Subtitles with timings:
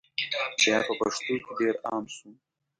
[0.61, 2.27] بیا په پښتنو کي ډېر عام سو